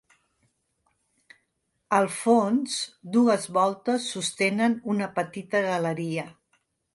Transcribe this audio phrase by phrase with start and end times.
[1.97, 2.79] Al fons,
[3.17, 6.27] dues voltes sostenen una petita galeria.